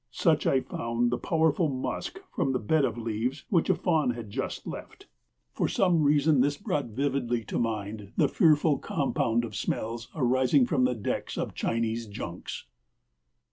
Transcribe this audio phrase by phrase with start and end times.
[0.09, 4.31] Such I found the powerful musk from the bed of leaves which a fawn had
[4.31, 5.05] just left.
[5.53, 10.85] For some reason this brought vividly to mind the fearful compound of smells arising from
[10.85, 12.65] the decks of Chinese junks.